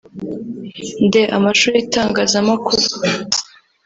d) 1.11 1.13
Amashuri 1.37 1.75
y’itangazamakuru 1.77 2.83